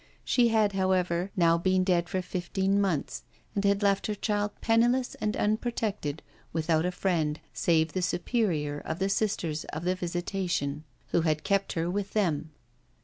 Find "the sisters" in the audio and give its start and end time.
8.97-9.63